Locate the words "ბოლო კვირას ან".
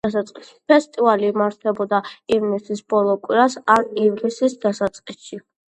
2.95-3.95